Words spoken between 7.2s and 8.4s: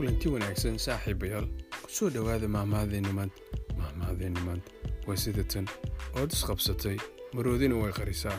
maroodina way qarisaa.